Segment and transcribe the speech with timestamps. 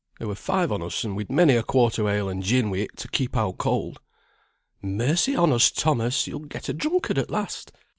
[0.17, 2.77] There were five on us, and we'd many a quart o' ale, and gin wi'
[2.79, 3.99] it, to keep out cold."
[4.81, 7.71] "Mercy on us, Thomas; you'll get a drunkard at last!"